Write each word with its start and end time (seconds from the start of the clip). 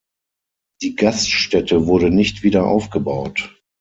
Die 0.81 0.95
Gaststätte 0.95 1.85
wurde 1.85 2.09
nicht 2.09 2.41
wieder 2.41 2.65
aufgebaut. 2.65 3.61